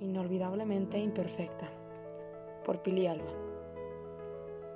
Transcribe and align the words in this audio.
Inolvidablemente 0.00 0.98
imperfecta. 0.98 1.68
Por 2.64 2.82
Pili 2.82 3.06
Alba. 3.06 3.30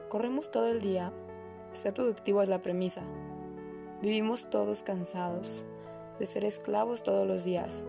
Corremos 0.08 0.50
todo 0.50 0.68
el 0.68 0.80
día. 0.80 1.12
Ser 1.72 1.92
productivo 1.92 2.40
es 2.42 2.48
la 2.48 2.62
premisa. 2.62 3.02
Vivimos 4.00 4.48
todos 4.48 4.82
cansados 4.82 5.66
de 6.18 6.26
ser 6.26 6.44
esclavos 6.44 7.02
todos 7.02 7.26
los 7.26 7.44
días, 7.44 7.84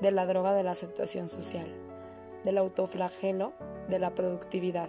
de 0.00 0.10
la 0.10 0.26
droga 0.26 0.54
de 0.54 0.62
la 0.62 0.72
aceptación 0.72 1.28
social, 1.28 1.68
del 2.44 2.58
autoflagelo 2.58 3.52
de 3.88 3.98
la 3.98 4.14
productividad. 4.14 4.88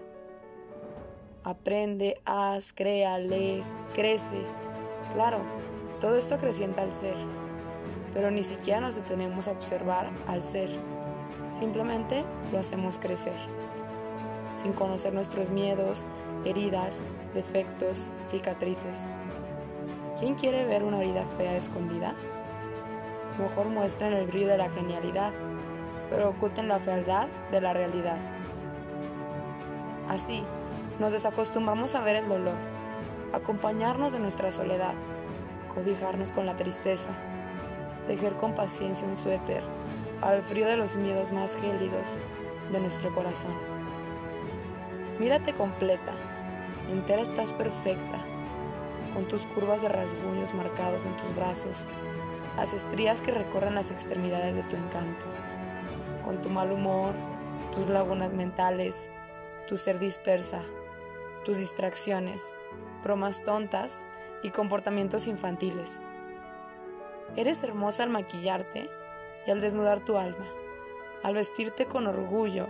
Aprende, 1.44 2.22
haz, 2.26 2.74
crea, 2.74 3.20
lee, 3.20 3.64
crece. 3.94 4.42
Claro, 5.14 5.40
todo 6.00 6.16
esto 6.16 6.36
acrecienta 6.36 6.82
al 6.82 6.94
ser, 6.94 7.16
pero 8.14 8.32
ni 8.32 8.44
siquiera 8.44 8.80
nos 8.80 8.96
detenemos 8.96 9.48
a 9.48 9.52
observar 9.52 10.10
al 10.28 10.44
ser 10.44 10.70
Simplemente 11.58 12.26
lo 12.52 12.60
hacemos 12.60 12.98
crecer, 12.98 13.38
sin 14.54 14.74
conocer 14.74 15.14
nuestros 15.14 15.50
miedos, 15.50 16.06
heridas, 16.44 17.00
defectos, 17.34 18.12
cicatrices. 18.24 19.08
¿Quién 20.20 20.36
quiere 20.36 20.66
ver 20.66 20.84
una 20.84 21.00
herida 21.00 21.24
fea 21.38 21.56
escondida? 21.56 22.14
Mejor 23.40 23.68
muestren 23.68 24.12
el 24.12 24.28
brillo 24.28 24.50
de 24.50 24.58
la 24.58 24.70
genialidad, 24.70 25.32
pero 26.10 26.32
oculten 26.32 26.68
la 26.68 26.80
fealdad 26.80 27.30
de 27.54 27.62
la 27.62 27.72
realidad. 27.72 28.18
Así, 30.10 30.44
nos 31.00 31.14
desacostumbramos 31.14 31.96
a 31.96 32.02
ver 32.02 32.18
el 32.18 32.28
dolor, 32.28 32.56
acompañarnos 33.32 34.12
de 34.12 34.20
nuestra 34.20 34.52
soledad, 34.52 34.94
cobijarnos 35.74 36.34
con 36.34 36.46
la 36.46 36.58
tristeza, 36.58 37.12
tejer 38.08 38.34
con 38.34 38.56
paciencia 38.56 39.08
un 39.08 39.16
suéter 39.16 39.64
al 40.22 40.44
frío 40.44 40.68
de 40.68 40.78
los 40.78 40.96
miedos 40.96 41.32
más 41.32 41.56
gélidos 41.56 42.20
de 42.72 42.80
nuestro 42.80 43.14
corazón. 43.14 43.54
Mírate 45.20 45.54
completa, 45.54 46.14
entera 46.90 47.22
estás 47.22 47.54
perfecta, 47.54 48.26
con 49.14 49.28
tus 49.28 49.46
curvas 49.46 49.82
de 49.82 49.90
rasguños 49.90 50.54
marcados 50.54 51.06
en 51.06 51.16
tus 51.18 51.36
brazos, 51.36 51.88
las 52.58 52.74
estrías 52.74 53.22
que 53.22 53.32
recorren 53.32 53.76
las 53.76 53.92
extremidades 53.92 54.56
de 54.56 54.64
tu 54.64 54.76
encanto, 54.76 55.26
con 56.24 56.42
tu 56.42 56.50
mal 56.50 56.72
humor, 56.72 57.14
tus 57.74 57.88
lagunas 57.88 58.34
mentales, 58.34 59.10
tu 59.68 59.78
ser 59.78 60.00
dispersa, 60.00 60.62
tus 61.44 61.58
distracciones, 61.58 62.54
bromas 63.04 63.42
tontas 63.44 64.06
y 64.44 64.50
comportamientos 64.50 65.28
infantiles. 65.28 66.02
Eres 67.36 67.64
hermosa 67.64 68.04
al 68.04 68.10
maquillarte 68.10 68.90
y 69.46 69.52
al 69.52 69.62
desnudar 69.62 70.00
tu 70.00 70.18
alma, 70.18 70.46
al 71.24 71.36
vestirte 71.36 71.86
con 71.86 72.08
orgullo 72.08 72.68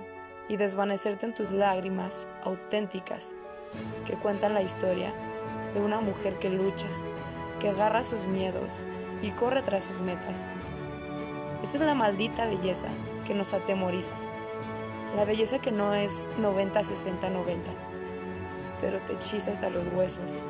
y 0.48 0.58
desvanecerte 0.58 1.26
en 1.26 1.34
tus 1.34 1.52
lágrimas 1.52 2.28
auténticas 2.44 3.34
que 4.06 4.14
cuentan 4.14 4.54
la 4.54 4.62
historia 4.62 5.14
de 5.74 5.82
una 5.82 6.00
mujer 6.00 6.40
que 6.40 6.50
lucha, 6.50 6.88
que 7.60 7.70
agarra 7.70 8.04
sus 8.04 8.28
miedos 8.28 8.86
y 9.22 9.32
corre 9.32 9.62
tras 9.62 9.84
sus 9.84 10.00
metas. 10.02 10.50
Esa 11.64 11.78
es 11.78 11.82
la 11.82 11.96
maldita 11.96 12.48
belleza 12.48 12.88
que 13.26 13.34
nos 13.34 13.54
atemoriza, 13.54 14.14
la 15.16 15.26
belleza 15.26 15.60
que 15.60 15.72
no 15.72 15.94
es 15.96 16.30
90, 16.38 16.84
60, 16.84 17.30
90, 17.30 17.72
pero 18.82 19.00
te 19.00 19.14
hechiza 19.14 19.52
hasta 19.52 19.70
los 19.70 19.88
huesos 19.88 20.44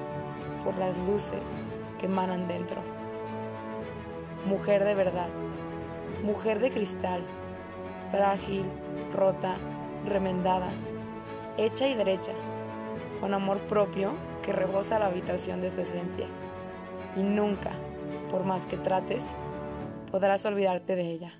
por 0.64 0.76
las 0.78 0.98
luces 1.08 1.62
que 2.00 2.08
emanan 2.08 2.48
dentro. 2.48 2.82
Mujer 4.46 4.84
de 4.84 4.96
verdad 4.96 5.30
mujer 6.24 6.60
de 6.60 6.72
cristal, 6.72 7.24
frágil, 8.12 8.66
rota, 9.14 9.58
remendada, 10.06 10.72
hecha 11.58 11.88
y 11.88 11.96
derecha, 11.96 12.34
con 13.20 13.34
amor 13.34 13.60
propio 13.68 14.14
que 14.44 14.54
rebosa 14.54 15.00
la 15.00 15.08
habitación 15.08 15.62
de 15.62 15.72
su 15.72 15.82
esencia. 15.82 16.28
Y 17.16 17.24
nunca, 17.24 17.72
por 18.30 18.44
más 18.44 18.66
que 18.66 18.78
trates, 18.78 19.34
podrás 20.12 20.46
olvidarte 20.46 20.96
de 20.96 21.12
ella. 21.12 21.40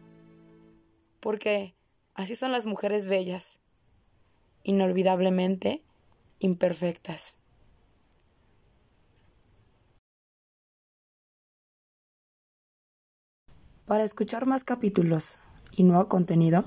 Porque 1.20 1.76
así 2.14 2.36
son 2.36 2.52
las 2.52 2.66
mujeres 2.66 3.08
bellas, 3.08 3.60
inolvidablemente 4.64 5.84
imperfectas. 6.40 7.38
Para 13.86 14.04
escuchar 14.04 14.48
más 14.48 14.64
capítulos 14.64 15.38
y 15.72 15.84
nuevo 15.84 16.08
contenido, 16.08 16.66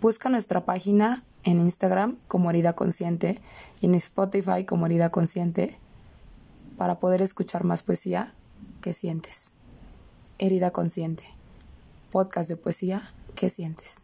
busca 0.00 0.28
nuestra 0.28 0.64
página 0.64 1.22
en 1.44 1.60
Instagram 1.60 2.16
como 2.26 2.50
Herida 2.50 2.72
Consciente 2.72 3.40
y 3.80 3.86
en 3.86 3.94
Spotify 3.94 4.64
como 4.66 4.86
Herida 4.86 5.10
Consciente 5.10 5.78
para 6.76 6.98
poder 6.98 7.22
escuchar 7.22 7.62
más 7.62 7.84
poesía 7.84 8.34
que 8.80 8.92
sientes. 8.92 9.52
Herida 10.38 10.72
Consciente, 10.72 11.22
podcast 12.10 12.48
de 12.48 12.56
poesía 12.56 13.02
que 13.36 13.48
sientes. 13.48 14.02